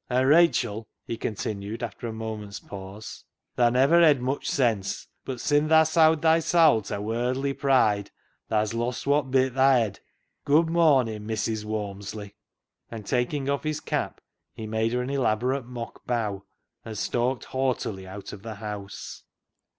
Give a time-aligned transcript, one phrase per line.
[0.08, 5.38] "An', Rachel," he continued, after a moment's pause, *' thaa niver hed much sense, but
[5.38, 8.10] sin' thaa sowd thy sowl ta warldly pride
[8.48, 10.00] thaa's lost wot bit thaa hed.
[10.46, 12.34] Good mornin', Missis Walmsley"
[12.90, 14.22] and, taking off his cap,
[14.54, 16.44] he made her an elabor ate mock bow,
[16.86, 19.24] and stalked haughtily out of the house.